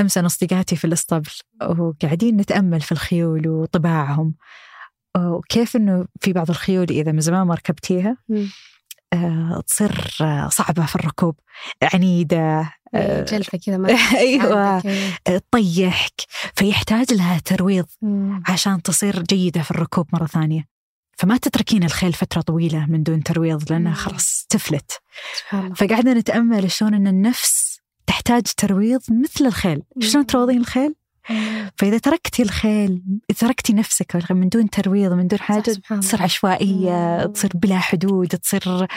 أمس 0.00 0.18
أنا 0.18 0.26
أصدقائي 0.26 0.76
في 0.76 0.84
الأسطبل 0.84 1.30
وقاعدين 1.78 2.36
نتأمل 2.36 2.80
في 2.80 2.92
الخيول 2.92 3.48
وطباعهم. 3.48 4.34
وكيف 5.16 5.76
إنه 5.76 6.06
في 6.20 6.32
بعض 6.32 6.50
الخيول 6.50 6.86
إذا 6.90 7.12
من 7.12 7.20
زمان 7.20 7.42
ما 7.42 7.54
ركبتيها 7.54 8.16
آه، 9.12 9.62
تصير 9.66 10.14
صعبة 10.48 10.86
في 10.86 10.96
الركوب 10.96 11.34
عنيدة 11.94 12.72
إيه، 12.94 13.24
جلفة 13.24 13.58
كذا 13.58 13.86
أيوه 14.18 14.82
تطيحك. 15.24 16.20
فيحتاج 16.54 17.12
لها 17.12 17.38
ترويض 17.38 17.86
عشان 18.48 18.82
تصير 18.82 19.22
جيدة 19.22 19.62
في 19.62 19.70
الركوب 19.70 20.06
مرة 20.12 20.26
ثانية. 20.26 20.64
فما 21.18 21.36
تتركين 21.36 21.84
الخيل 21.84 22.12
فترة 22.12 22.40
طويلة 22.40 22.86
من 22.86 23.02
دون 23.02 23.22
ترويض 23.22 23.72
لأنها 23.72 23.94
خلاص 23.94 24.46
تفلت. 24.48 24.92
فقعدنا 25.76 26.14
نتأمل 26.14 26.70
شلون 26.70 26.94
أن 26.94 27.06
النفس 27.06 27.69
تحتاج 28.06 28.42
ترويض 28.56 29.00
مثل 29.10 29.46
الخيل. 29.46 29.82
شلون 30.00 30.26
تروضين 30.26 30.60
الخيل؟ 30.60 30.94
فإذا 31.76 31.98
تركتي 31.98 32.42
الخيل 32.42 33.02
تركتي 33.38 33.72
نفسك 33.72 34.30
من 34.30 34.48
دون 34.48 34.70
ترويض 34.70 35.12
من 35.12 35.26
دون 35.26 35.38
حاجة 35.38 35.76
تصير 36.00 36.22
عشوائية 36.22 37.26
تصير 37.26 37.50
بلا 37.54 37.78
حدود 37.78 38.28
تصير 38.28 38.88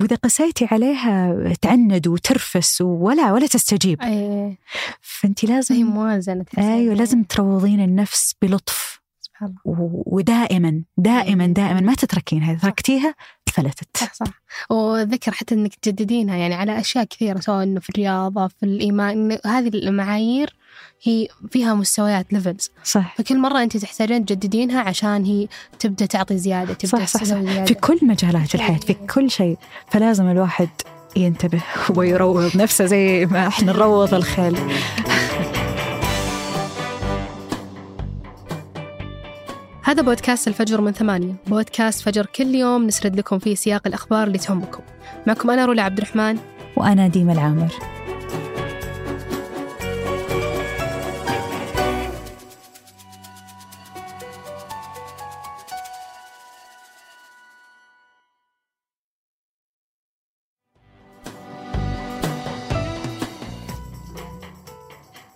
وإذا 0.00 0.16
قسيتي 0.16 0.68
عليها 0.72 1.34
تعند 1.62 2.08
وترفس 2.08 2.80
ولا 2.80 3.32
ولا 3.32 3.46
تستجيب. 3.46 4.02
أيه. 4.02 4.58
فأنت 5.00 5.44
لازم 5.44 5.74
هي 5.74 5.84
موازنة. 5.84 6.44
أيوة 6.58 6.94
لازم 6.94 7.22
تروضين 7.22 7.80
النفس 7.80 8.34
بلطف. 8.42 8.93
ودائما 9.64 10.82
دائما 10.96 11.46
دائما 11.46 11.80
ما 11.80 11.94
تتركينها. 11.94 12.52
إذا 12.52 12.60
تركتيها 12.60 13.14
فلتت. 13.54 13.96
صح 13.96 14.14
صح. 14.14 14.26
وذكر 14.70 15.32
حتى 15.32 15.54
إنك 15.54 15.74
تجددينها 15.74 16.36
يعني 16.36 16.54
على 16.54 16.80
أشياء 16.80 17.04
كثيرة 17.04 17.40
سواء 17.40 17.62
إنه 17.62 17.80
في 17.80 17.90
الرياضة 17.90 18.48
في 18.48 18.62
الإيمان 18.62 19.38
هذه 19.46 19.68
المعايير 19.68 20.54
هي 21.02 21.28
فيها 21.50 21.74
مستويات 21.74 22.32
ليفلز 22.32 22.70
صح. 22.84 23.14
فكل 23.18 23.38
مرة 23.38 23.62
أنت 23.62 23.76
تحتاجين 23.76 24.24
تجددينها 24.24 24.80
عشان 24.80 25.24
هي 25.24 25.48
تبدأ 25.78 26.06
تعطي 26.06 26.38
زيادة 26.38 26.74
تبدأ 26.74 27.04
صح 27.04 27.06
صح, 27.06 27.24
صح. 27.24 27.36
زيادة. 27.36 27.64
في 27.64 27.74
كل 27.74 27.98
مجالات 28.02 28.54
الحياة 28.54 28.78
في 28.78 28.94
كل 28.94 29.30
شيء. 29.30 29.58
فلازم 29.90 30.30
الواحد 30.30 30.68
ينتبه 31.16 31.62
ويروض 31.96 32.56
نفسه 32.56 32.84
زي 32.86 33.26
ما 33.26 33.46
إحنا 33.46 33.72
نروض 33.72 34.14
الخيل 34.14 34.58
هذا 39.86 40.02
بودكاست 40.02 40.48
الفجر 40.48 40.80
من 40.80 40.92
ثمانية. 40.92 41.34
بودكاست 41.46 42.02
فجر 42.02 42.26
كل 42.26 42.54
يوم 42.54 42.86
نسرد 42.86 43.16
لكم 43.16 43.38
فيه 43.38 43.54
سياق 43.54 43.86
الأخبار 43.86 44.26
اللي 44.26 44.38
تهمكم. 44.38 44.82
معكم 45.26 45.50
أنا 45.50 45.64
رولا 45.64 45.82
عبد 45.82 45.98
الرحمن 45.98 46.38
وأنا 46.76 47.08
ديما 47.08 47.32
العامر. 47.32 47.93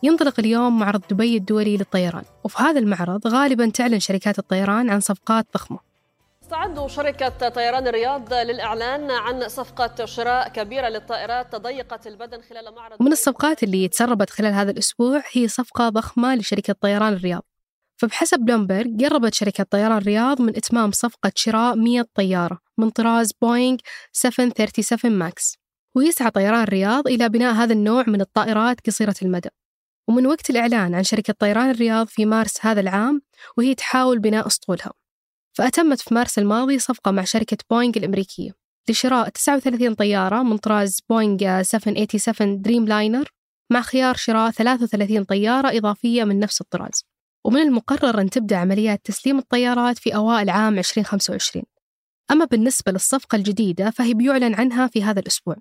ينطلق 0.02 0.34
اليوم 0.38 0.78
معرض 0.78 1.02
دبي 1.10 1.36
الدولي 1.36 1.76
للطيران. 1.76 2.24
وفي 2.44 2.62
هذا 2.62 2.78
المعرض 2.78 3.26
غالبا 3.26 3.70
تعلن 3.70 4.00
شركات 4.00 4.38
الطيران 4.38 4.90
عن 4.90 5.00
صفقات 5.00 5.46
ضخمة. 5.54 5.78
استعدوا 6.42 6.88
شركة 6.88 7.48
طيران 7.48 7.86
الرياض 7.86 8.32
للإعلان 8.32 9.10
عن 9.10 9.48
صفقة 9.48 10.04
شراء 10.04 10.48
كبيرة 10.48 10.88
للطائرات 10.88 11.52
الضيقة 11.52 12.00
البدن 12.06 12.40
خلال 12.40 12.74
معرض 12.74 13.00
ومن 13.00 13.12
الصفقات 13.12 13.62
اللي 13.62 13.88
تسربت 13.88 14.30
خلال 14.30 14.52
هذا 14.52 14.70
الأسبوع 14.70 15.22
هي 15.32 15.48
صفقة 15.48 15.88
ضخمة 15.88 16.34
لشركة 16.34 16.74
طيران 16.80 17.12
الرياض. 17.12 17.42
فبحسب 17.96 18.38
بلومبرج 18.38 19.04
قربت 19.04 19.34
شركة 19.34 19.64
طيران 19.64 19.98
الرياض 19.98 20.42
من 20.42 20.56
إتمام 20.56 20.90
صفقة 20.90 21.32
شراء 21.34 21.76
100 21.76 22.04
طيارة 22.14 22.58
من 22.78 22.90
طراز 22.90 23.32
بوينغ 23.42 23.78
737 24.12 25.12
ماكس. 25.12 25.56
ويسعى 25.94 26.30
طيران 26.30 26.62
الرياض 26.62 27.08
إلى 27.08 27.28
بناء 27.28 27.54
هذا 27.54 27.72
النوع 27.72 28.04
من 28.06 28.20
الطائرات 28.20 28.86
قصيرة 28.86 29.14
المدى. 29.22 29.48
ومن 30.08 30.26
وقت 30.26 30.50
الإعلان 30.50 30.94
عن 30.94 31.04
شركة 31.04 31.34
طيران 31.38 31.70
الرياض 31.70 32.06
في 32.06 32.26
مارس 32.26 32.54
هذا 32.60 32.80
العام 32.80 33.22
وهي 33.56 33.74
تحاول 33.74 34.18
بناء 34.18 34.46
أسطولها. 34.46 34.92
فأتمت 35.52 36.00
في 36.00 36.14
مارس 36.14 36.38
الماضي 36.38 36.78
صفقة 36.78 37.10
مع 37.10 37.24
شركة 37.24 37.56
بوينغ 37.70 37.92
الأمريكية 37.96 38.54
لشراء 38.88 39.28
39 39.28 39.94
طيارة 39.94 40.42
من 40.42 40.56
طراز 40.56 41.00
بوينغ 41.10 41.62
787 41.62 42.62
دريم 42.62 42.86
لاينر 42.86 43.28
مع 43.72 43.80
خيار 43.80 44.14
شراء 44.14 44.50
33 44.50 45.24
طيارة 45.24 45.78
إضافية 45.78 46.24
من 46.24 46.38
نفس 46.40 46.60
الطراز. 46.60 47.04
ومن 47.44 47.60
المقرر 47.60 48.20
أن 48.20 48.30
تبدأ 48.30 48.56
عمليات 48.56 49.00
تسليم 49.04 49.38
الطيارات 49.38 49.98
في 49.98 50.14
أوائل 50.14 50.50
عام 50.50 50.78
2025 50.78 51.64
أما 52.30 52.44
بالنسبة 52.44 52.92
للصفقة 52.92 53.36
الجديدة 53.36 53.90
فهي 53.90 54.14
بيعلن 54.14 54.54
عنها 54.54 54.86
في 54.86 55.02
هذا 55.02 55.20
الأسبوع. 55.20 55.56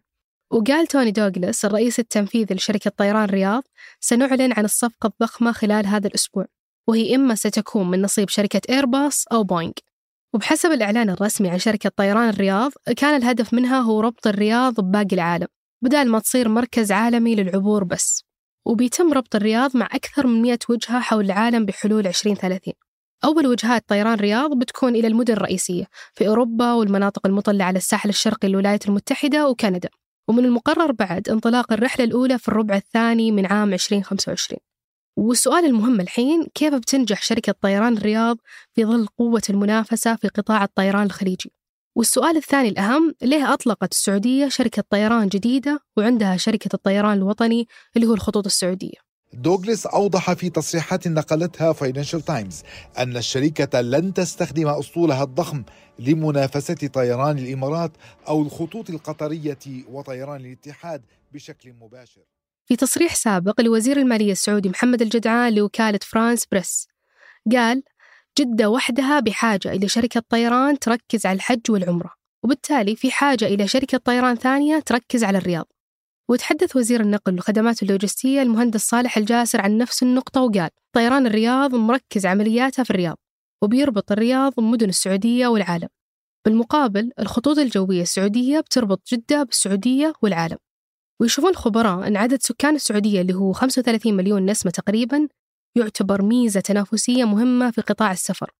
وقال 0.51 0.87
توني 0.87 1.11
دوغلاس 1.11 1.65
الرئيس 1.65 1.99
التنفيذي 1.99 2.55
لشركة 2.55 2.91
طيران 2.97 3.29
رياض 3.29 3.63
سنعلن 3.99 4.53
عن 4.53 4.65
الصفقة 4.65 5.07
الضخمة 5.07 5.51
خلال 5.51 5.85
هذا 5.87 6.07
الأسبوع 6.07 6.45
وهي 6.87 7.15
إما 7.15 7.35
ستكون 7.35 7.89
من 7.89 8.01
نصيب 8.01 8.29
شركة 8.29 8.61
إيرباص 8.69 9.25
أو 9.31 9.43
بوينغ 9.43 9.71
وبحسب 10.33 10.71
الإعلان 10.71 11.09
الرسمي 11.09 11.49
عن 11.49 11.59
شركة 11.59 11.91
طيران 11.95 12.29
الرياض 12.29 12.71
كان 12.97 13.15
الهدف 13.15 13.53
منها 13.53 13.79
هو 13.79 14.01
ربط 14.01 14.27
الرياض 14.27 14.81
بباقي 14.81 15.13
العالم 15.15 15.47
بدال 15.83 16.11
ما 16.11 16.19
تصير 16.19 16.49
مركز 16.49 16.91
عالمي 16.91 17.35
للعبور 17.35 17.83
بس. 17.83 18.23
وبيتم 18.65 19.13
ربط 19.13 19.35
الرياض 19.35 19.77
مع 19.77 19.85
أكثر 19.85 20.27
من 20.27 20.41
100 20.41 20.59
وجهة 20.69 20.99
حول 20.99 21.25
العالم 21.25 21.65
بحلول 21.65 22.07
2030 22.07 22.73
أول 23.25 23.47
وجهات 23.47 23.83
طيران 23.87 24.19
رياض 24.19 24.57
بتكون 24.57 24.95
إلى 24.95 25.07
المدن 25.07 25.33
الرئيسية 25.33 25.85
في 26.13 26.27
أوروبا 26.27 26.73
والمناطق 26.73 27.27
المطلة 27.27 27.63
على 27.63 27.77
الساحل 27.77 28.09
الشرقي 28.09 28.47
للولايات 28.47 28.87
المتحدة 28.87 29.49
وكندا. 29.49 29.89
ومن 30.27 30.45
المقرر 30.45 30.91
بعد 30.91 31.29
انطلاق 31.29 31.73
الرحلة 31.73 32.05
الأولى 32.05 32.39
في 32.39 32.47
الربع 32.47 32.75
الثاني 32.75 33.31
من 33.31 33.45
عام 33.45 33.73
2025 33.73 34.59
والسؤال 35.17 35.65
المهم 35.65 36.01
الحين 36.01 36.47
كيف 36.53 36.73
بتنجح 36.73 37.21
شركة 37.21 37.55
طيران 37.61 37.97
الرياض 37.97 38.37
في 38.75 38.85
ظل 38.85 39.07
قوة 39.07 39.41
المنافسة 39.49 40.15
في 40.15 40.27
قطاع 40.27 40.63
الطيران 40.63 41.05
الخليجي؟ 41.05 41.51
والسؤال 41.95 42.37
الثاني 42.37 42.69
الأهم 42.69 43.13
ليه 43.21 43.53
أطلقت 43.53 43.91
السعودية 43.91 44.47
شركة 44.47 44.83
طيران 44.89 45.27
جديدة 45.27 45.79
وعندها 45.97 46.37
شركة 46.37 46.69
الطيران 46.73 47.17
الوطني 47.17 47.67
اللي 47.95 48.07
هو 48.07 48.13
الخطوط 48.13 48.45
السعودية؟ 48.45 49.06
دوغلس 49.33 49.85
أوضح 49.85 50.33
في 50.33 50.49
تصريحات 50.49 51.07
نقلتها 51.07 51.73
فاينانشال 51.73 52.21
تايمز 52.21 52.63
أن 52.97 53.17
الشركة 53.17 53.81
لن 53.81 54.13
تستخدم 54.13 54.67
أسطولها 54.67 55.23
الضخم 55.23 55.63
لمنافسة 55.99 56.87
طيران 56.93 57.37
الإمارات 57.37 57.91
أو 58.27 58.41
الخطوط 58.41 58.89
القطرية 58.89 59.59
وطيران 59.89 60.45
الاتحاد 60.45 61.01
بشكل 61.31 61.73
مباشر. 61.73 62.21
في 62.65 62.75
تصريح 62.75 63.15
سابق 63.15 63.61
لوزير 63.61 63.97
المالية 63.97 64.31
السعودي 64.31 64.69
محمد 64.69 65.01
الجدعان 65.01 65.55
لوكالة 65.55 65.99
فرانس 66.03 66.45
بريس 66.45 66.87
قال 67.51 67.83
جدة 68.39 68.69
وحدها 68.69 69.19
بحاجة 69.19 69.71
إلى 69.71 69.87
شركة 69.87 70.23
طيران 70.29 70.79
تركز 70.79 71.25
على 71.25 71.35
الحج 71.35 71.71
والعمرة 71.71 72.13
وبالتالي 72.43 72.95
في 72.95 73.11
حاجة 73.11 73.45
إلى 73.45 73.67
شركة 73.67 73.97
طيران 73.97 74.35
ثانية 74.35 74.79
تركز 74.79 75.23
على 75.23 75.37
الرياض. 75.37 75.67
وتحدث 76.29 76.75
وزير 76.75 77.01
النقل 77.01 77.33
والخدمات 77.33 77.83
اللوجستية 77.83 78.41
المهندس 78.41 78.81
صالح 78.81 79.17
الجاسر 79.17 79.61
عن 79.61 79.77
نفس 79.77 80.03
النقطة 80.03 80.41
وقال 80.41 80.69
طيران 80.95 81.27
الرياض 81.27 81.75
مركز 81.75 82.25
عملياته 82.25 82.83
في 82.83 82.89
الرياض 82.89 83.17
وبيربط 83.63 84.11
الرياض 84.11 84.53
بمدن 84.57 84.89
السعودية 84.89 85.47
والعالم. 85.47 85.87
بالمقابل 86.45 87.11
الخطوط 87.19 87.57
الجوية 87.57 88.01
السعودية 88.01 88.59
بتربط 88.59 89.01
جدة 89.13 89.43
بالسعودية 89.43 90.13
والعالم. 90.21 90.57
ويشوفون 91.21 91.49
الخبراء 91.49 92.07
أن 92.07 92.17
عدد 92.17 92.41
سكان 92.41 92.75
السعودية 92.75 93.21
اللي 93.21 93.33
هو 93.33 93.53
35 93.53 94.13
مليون 94.13 94.45
نسمة 94.45 94.71
تقريبا 94.71 95.27
يعتبر 95.77 96.21
ميزة 96.21 96.59
تنافسية 96.59 97.25
مهمة 97.25 97.71
في 97.71 97.81
قطاع 97.81 98.11
السفر 98.11 98.51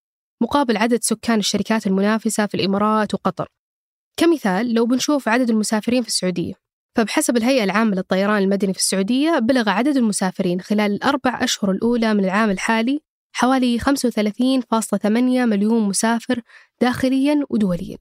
مقابل 0.43 0.77
عدد 0.77 1.03
سكان 1.03 1.39
الشركات 1.39 1.87
المنافسة 1.87 2.45
في 2.45 2.55
الإمارات 2.55 3.13
وقطر. 3.13 3.47
كمثال 4.19 4.73
لو 4.73 4.85
بنشوف 4.85 5.27
عدد 5.27 5.49
المسافرين 5.49 6.01
في 6.01 6.07
السعودية 6.07 6.66
فبحسب 6.97 7.37
الهيئة 7.37 7.63
العامة 7.63 7.95
للطيران 7.95 8.43
المدني 8.43 8.73
في 8.73 8.79
السعودية 8.79 9.39
بلغ 9.39 9.69
عدد 9.69 9.97
المسافرين 9.97 10.61
خلال 10.61 10.91
الأربع 10.91 11.43
أشهر 11.43 11.71
الأولى 11.71 12.13
من 12.13 12.25
العام 12.25 12.49
الحالي 12.49 12.99
حوالي 13.33 13.79
35.8 13.79 15.05
مليون 15.45 15.87
مسافر 15.87 16.41
داخليا 16.81 17.45
ودوليا. 17.49 17.97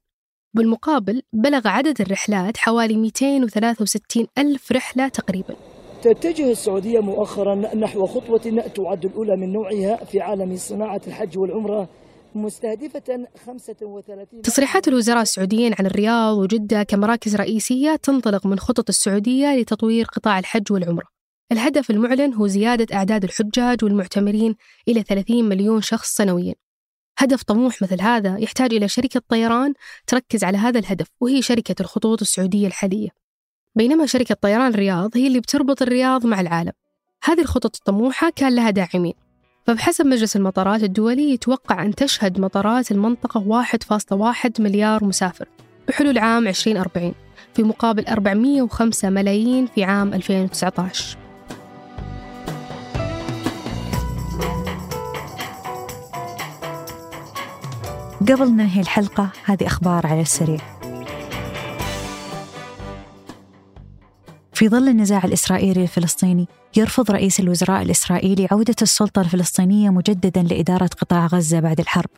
بالمقابل 0.54 1.22
بلغ 1.32 1.69
عدد 1.69 2.00
الرحلات 2.00 2.56
حوالي 2.56 2.96
263 2.96 4.26
ألف 4.38 4.72
رحلة 4.72 5.08
تقريبا. 5.08 5.56
تتجه 6.02 6.50
السعودية 6.50 7.00
مؤخرا 7.00 7.54
نحو 7.54 8.06
خطوة 8.06 8.64
تعد 8.75 9.04
الأولى 9.04 9.37
من 9.37 9.52
نوعها 9.52 10.04
في 10.04 10.20
عالم 10.20 10.56
صناعة 10.56 11.00
الحج 11.06 11.38
والعمرة 11.38 11.88
مستهدفة 12.36 13.26
35 13.46 14.42
تصريحات 14.42 14.88
الوزراء 14.88 15.22
السعوديين 15.22 15.74
عن 15.78 15.86
الرياض 15.86 16.36
وجدة 16.38 16.82
كمراكز 16.82 17.36
رئيسية 17.36 17.96
تنطلق 17.96 18.46
من 18.46 18.58
خطط 18.58 18.88
السعودية 18.88 19.56
لتطوير 19.56 20.04
قطاع 20.04 20.38
الحج 20.38 20.72
والعمرة. 20.72 21.06
الهدف 21.52 21.90
المعلن 21.90 22.34
هو 22.34 22.46
زيادة 22.46 22.96
أعداد 22.96 23.24
الحجاج 23.24 23.84
والمعتمرين 23.84 24.56
إلى 24.88 25.02
30 25.02 25.44
مليون 25.48 25.82
شخص 25.82 26.14
سنويا. 26.14 26.54
هدف 27.18 27.42
طموح 27.42 27.82
مثل 27.82 28.00
هذا 28.00 28.38
يحتاج 28.38 28.74
إلى 28.74 28.88
شركة 28.88 29.22
طيران 29.28 29.74
تركز 30.06 30.44
على 30.44 30.58
هذا 30.58 30.78
الهدف 30.78 31.06
وهي 31.20 31.42
شركة 31.42 31.74
الخطوط 31.80 32.20
السعودية 32.20 32.66
الحالية. 32.66 33.08
بينما 33.74 34.06
شركة 34.06 34.34
طيران 34.34 34.74
الرياض 34.74 35.16
هي 35.16 35.26
اللي 35.26 35.40
بتربط 35.40 35.82
الرياض 35.82 36.26
مع 36.26 36.40
العالم. 36.40 36.72
هذه 37.24 37.40
الخطط 37.40 37.76
الطموحة 37.76 38.30
كان 38.30 38.54
لها 38.54 38.70
داعمين. 38.70 39.25
فبحسب 39.66 40.06
مجلس 40.06 40.36
المطارات 40.36 40.82
الدولي 40.82 41.30
يتوقع 41.30 41.82
أن 41.82 41.94
تشهد 41.94 42.40
مطارات 42.40 42.90
المنطقة 42.90 43.64
1.1 44.44 44.60
مليار 44.60 45.04
مسافر 45.04 45.48
بحلول 45.88 46.18
عام 46.18 46.48
2040 46.48 47.14
في 47.54 47.62
مقابل 47.62 48.06
405 48.06 49.10
ملايين 49.10 49.66
في 49.66 49.84
عام 49.84 50.14
2019 50.14 51.18
قبل 58.20 58.50
ننهي 58.50 58.80
الحلقة 58.80 59.30
هذه 59.44 59.66
أخبار 59.66 60.06
على 60.06 60.20
السريع. 60.20 60.75
في 64.56 64.68
ظل 64.68 64.88
النزاع 64.88 65.24
الإسرائيلي 65.24 65.82
الفلسطيني 65.82 66.48
يرفض 66.76 67.10
رئيس 67.10 67.40
الوزراء 67.40 67.82
الإسرائيلي 67.82 68.48
عودة 68.50 68.74
السلطة 68.82 69.20
الفلسطينية 69.20 69.90
مجددا 69.90 70.42
لإدارة 70.42 70.86
قطاع 70.86 71.26
غزة 71.26 71.60
بعد 71.60 71.80
الحرب. 71.80 72.10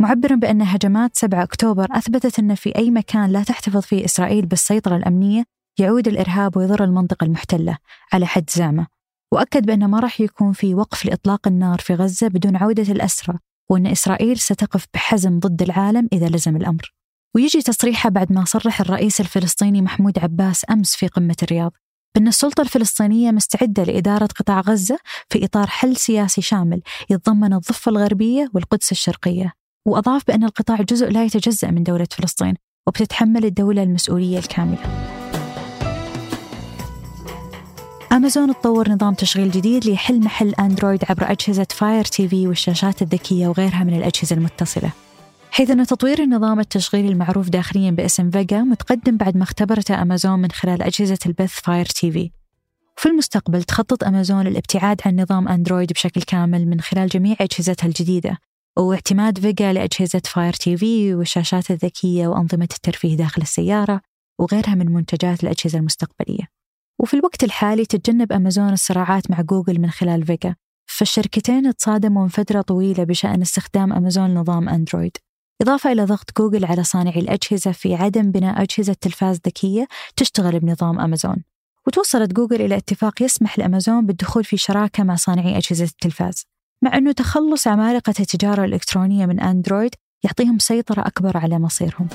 معبرا 0.00 0.36
بأن 0.36 0.62
هجمات 0.62 1.16
7 1.16 1.42
أكتوبر 1.42 1.86
أثبتت 1.90 2.38
أن 2.38 2.54
في 2.54 2.76
أي 2.76 2.90
مكان 2.90 3.30
لا 3.30 3.42
تحتفظ 3.42 3.80
فيه 3.80 4.04
إسرائيل 4.04 4.46
بالسيطرة 4.46 4.96
الأمنية 4.96 5.44
يعود 5.78 6.08
الإرهاب 6.08 6.56
ويضر 6.56 6.84
المنطقة 6.84 7.24
المحتلة 7.24 7.78
على 8.12 8.26
حد 8.26 8.50
زعمة. 8.50 8.86
وأكد 9.32 9.66
بأن 9.66 9.84
ما 9.84 10.00
راح 10.00 10.20
يكون 10.20 10.52
في 10.52 10.74
وقف 10.74 11.04
لإطلاق 11.04 11.48
النار 11.48 11.78
في 11.78 11.94
غزة 11.94 12.28
بدون 12.28 12.56
عودة 12.56 12.92
الأسرى 12.92 13.38
وأن 13.70 13.86
إسرائيل 13.86 14.38
ستقف 14.38 14.86
بحزم 14.94 15.38
ضد 15.38 15.62
العالم 15.62 16.08
إذا 16.12 16.28
لزم 16.28 16.56
الأمر. 16.56 16.94
ويجي 17.34 17.62
تصريحه 17.62 18.10
بعد 18.10 18.32
ما 18.32 18.44
صرح 18.44 18.80
الرئيس 18.80 19.20
الفلسطيني 19.20 19.82
محمود 19.82 20.18
عباس 20.18 20.64
أمس 20.70 20.96
في 20.96 21.06
قمة 21.06 21.36
الرياض. 21.42 21.72
بأن 22.14 22.28
السلطة 22.28 22.60
الفلسطينية 22.60 23.30
مستعدة 23.30 23.84
لإدارة 23.84 24.26
قطاع 24.26 24.60
غزة 24.60 24.98
في 25.30 25.44
إطار 25.44 25.66
حل 25.66 25.96
سياسي 25.96 26.42
شامل 26.42 26.82
يتضمن 27.10 27.52
الضفة 27.52 27.90
الغربية 27.90 28.50
والقدس 28.54 28.92
الشرقية 28.92 29.52
وأضاف 29.86 30.26
بأن 30.26 30.44
القطاع 30.44 30.82
جزء 30.82 31.10
لا 31.10 31.24
يتجزأ 31.24 31.70
من 31.70 31.82
دولة 31.82 32.06
فلسطين 32.10 32.54
وبتتحمل 32.86 33.44
الدولة 33.44 33.82
المسؤولية 33.82 34.38
الكاملة. 34.38 34.78
أمازون 38.12 38.54
تطور 38.54 38.88
نظام 38.88 39.14
تشغيل 39.14 39.50
جديد 39.50 39.86
ليحل 39.86 40.20
محل 40.20 40.54
أندرويد 40.60 41.04
عبر 41.08 41.30
أجهزة 41.30 41.66
فاير 41.70 42.04
تي 42.04 42.28
في 42.28 42.48
والشاشات 42.48 43.02
الذكية 43.02 43.48
وغيرها 43.48 43.84
من 43.84 43.96
الأجهزة 43.96 44.36
المتصلة. 44.36 44.90
حيث 45.54 45.70
أن 45.70 45.86
تطوير 45.86 46.22
النظام 46.22 46.60
التشغيلي 46.60 47.08
المعروف 47.08 47.48
داخليا 47.48 47.90
باسم 47.90 48.30
فيجا 48.30 48.62
متقدم 48.62 49.16
بعد 49.16 49.36
ما 49.36 49.42
اختبرته 49.42 50.02
أمازون 50.02 50.38
من 50.38 50.50
خلال 50.50 50.82
أجهزة 50.82 51.18
البث 51.26 51.60
فاير 51.60 51.86
تي 51.86 52.12
في 52.12 52.30
في 52.96 53.08
المستقبل 53.08 53.62
تخطط 53.62 54.04
أمازون 54.04 54.44
للابتعاد 54.44 55.00
عن 55.06 55.20
نظام 55.20 55.48
أندرويد 55.48 55.92
بشكل 55.92 56.22
كامل 56.22 56.66
من 56.68 56.80
خلال 56.80 57.08
جميع 57.08 57.36
أجهزتها 57.40 57.86
الجديدة 57.86 58.38
واعتماد 58.78 59.38
فيجا 59.38 59.72
لأجهزة 59.72 60.22
فاير 60.24 60.52
تي 60.52 60.76
في 60.76 61.14
والشاشات 61.14 61.70
الذكية 61.70 62.26
وأنظمة 62.26 62.68
الترفيه 62.74 63.16
داخل 63.16 63.42
السيارة 63.42 64.00
وغيرها 64.38 64.74
من 64.74 64.92
منتجات 64.92 65.44
الأجهزة 65.44 65.78
المستقبلية. 65.78 66.48
وفي 66.98 67.14
الوقت 67.14 67.44
الحالي 67.44 67.86
تتجنب 67.86 68.32
أمازون 68.32 68.72
الصراعات 68.72 69.30
مع 69.30 69.40
جوجل 69.40 69.80
من 69.80 69.90
خلال 69.90 70.26
فيجا 70.26 70.54
فالشركتين 70.86 71.76
تصادموا 71.76 72.22
من 72.22 72.28
فترة 72.28 72.60
طويلة 72.60 73.04
بشأن 73.04 73.42
استخدام 73.42 73.92
أمازون 73.92 74.34
نظام 74.34 74.68
أندرويد. 74.68 75.16
إضافة 75.62 75.92
إلى 75.92 76.04
ضغط 76.04 76.38
جوجل 76.38 76.64
على 76.64 76.84
صانعي 76.84 77.20
الأجهزة 77.20 77.72
في 77.72 77.94
عدم 77.94 78.30
بناء 78.30 78.62
أجهزة 78.62 78.96
تلفاز 79.00 79.40
ذكية 79.46 79.86
تشتغل 80.16 80.60
بنظام 80.60 81.00
أمازون. 81.00 81.44
وتوصلت 81.86 82.32
جوجل 82.32 82.62
إلى 82.62 82.76
اتفاق 82.76 83.22
يسمح 83.22 83.58
لأمازون 83.58 84.06
بالدخول 84.06 84.44
في 84.44 84.56
شراكة 84.56 85.04
مع 85.04 85.14
صانعي 85.14 85.58
أجهزة 85.58 85.84
التلفاز. 85.84 86.44
مع 86.82 86.96
أنه 86.96 87.12
تخلص 87.12 87.66
عمالقة 87.66 88.14
التجارة 88.20 88.64
الإلكترونية 88.64 89.26
من 89.26 89.40
أندرويد 89.40 89.94
يعطيهم 90.24 90.58
سيطرة 90.58 91.06
أكبر 91.06 91.36
على 91.36 91.58
مصيرهم. 91.58 92.08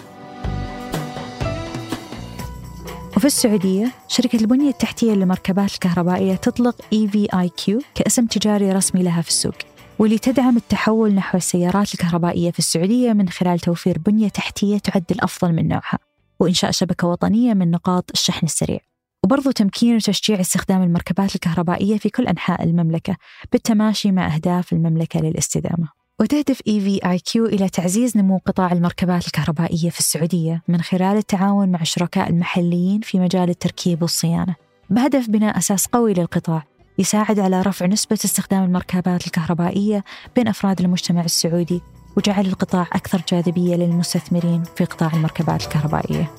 وفي 3.18 3.26
السعودية 3.26 3.92
شركة 4.08 4.40
البنية 4.40 4.70
التحتية 4.70 5.14
للمركبات 5.14 5.74
الكهربائية 5.74 6.36
تطلق 6.36 6.82
EVIQ 6.82 7.84
كاسم 7.96 8.26
تجاري 8.26 8.72
رسمي 8.72 9.04
لها 9.04 9.22
في 9.22 9.30
السوق. 9.30 9.56
واللي 10.00 10.18
تدعم 10.18 10.58
التحول 10.58 11.14
نحو 11.14 11.38
السيارات 11.38 11.94
الكهربائية 11.94 12.52
في 12.52 12.60
السعودية 12.60 13.14
من 13.14 13.30
خلال 13.30 13.60
توفير 13.60 13.98
بنية 13.98 14.30
تحتية 14.30 14.78
تعد 14.78 15.04
الأفضل 15.12 15.54
من 15.54 15.68
نوعها 15.68 16.00
وإنشاء 16.40 16.72
شبكة 16.72 17.08
وطنية 17.08 17.54
من 17.54 17.72
نقاط 17.72 18.12
الشحن 18.14 18.46
السريع. 18.46 18.80
وبرضو 19.24 19.52
تمكين 19.52 19.96
وتشجيع 19.96 20.40
استخدام 20.40 20.84
المركبات 20.84 21.36
الكهربائية 21.36 21.98
في 21.98 22.10
كل 22.10 22.28
أنحاء 22.28 22.64
المملكة 22.64 23.16
بالتماشي 23.52 24.12
مع 24.12 24.36
أهداف 24.36 24.74
المملكة 24.74 25.20
للاستدامة. 25.20 25.90
وتهدف 26.20 26.60
EVIQ 26.60 27.36
إلى 27.36 27.70
تعزيز 27.70 28.18
نمو 28.18 28.42
قطاع 28.46 28.72
المركبات 28.72 29.26
الكهربائية 29.26 29.90
في 29.90 30.00
السعودية 30.00 30.64
من 30.68 30.82
خلال 30.82 31.18
التعاون 31.18 31.70
مع 31.70 31.82
الشركاء 31.82 32.30
المحليين 32.30 33.02
في 33.02 33.20
مجال 33.20 33.50
التركيب 33.50 34.02
والصيانة 34.02 34.56
بهدف 34.90 35.30
بناء 35.30 35.58
أساس 35.58 35.88
قوي 35.88 36.14
للقطاع 36.14 36.64
يساعد 37.00 37.40
على 37.40 37.62
رفع 37.62 37.86
نسبة 37.86 38.18
استخدام 38.26 38.64
المركبات 38.64 39.28
الكهربائية 39.28 40.04
بين 40.36 40.48
أفراد 40.48 40.82
المجتمع 40.82 41.22
السعودي 41.22 41.82
وجعل 42.18 42.46
القطاع 42.46 42.82
أكثر 42.94 43.22
جاذبية 43.28 43.76
للمستثمرين 43.76 44.64
في 44.76 44.86
قطاع 44.86 45.12
المركبات 45.14 45.64
الكهربائية. 45.64 46.32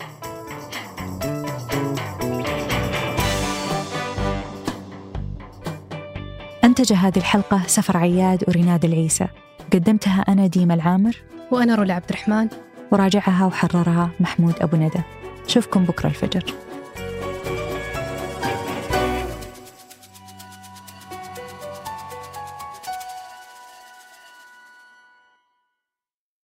أنتج 6.65 6.93
هذه 6.93 7.17
الحلقة 7.19 7.63
سفر 7.67 7.97
عياد 7.97 8.45
وريناد 8.49 8.85
العيسى. 8.85 9.29
قدمتها 9.73 10.25
أنا 10.29 10.47
ديما 10.47 10.75
العامر. 10.75 11.17
وأنا 11.51 11.75
رولا 11.75 11.95
عبد 11.95 12.11
الرحمن. 12.11 12.49
وراجعها 12.93 13.47
وحررها 13.47 14.11
محمود 14.21 14.55
أبو 14.61 14.77
ندى. 14.77 15.01
شوفكم 15.47 15.85
بكرة 15.85 16.09
الفجر. 16.09 16.45